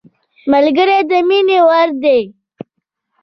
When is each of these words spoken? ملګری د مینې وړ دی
ملګری 0.51 0.99
د 1.09 1.11
مینې 1.27 1.59
وړ 1.67 1.89
دی 2.03 2.21